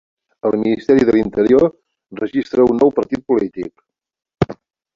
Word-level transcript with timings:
El 0.49 0.53
Ministeri 0.61 1.05
de 1.09 1.13
l'Interior 1.15 1.67
registra 2.21 2.65
un 2.73 2.81
nou 2.85 2.95
partit 3.01 3.25
polític 3.33 4.57